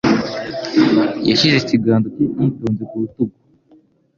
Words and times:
Yashyize 1.29 1.55
ikiganza 1.59 2.07
cye 2.15 2.23
yitonze 2.47 2.83
ku 2.89 2.95
rutugu. 3.01 3.35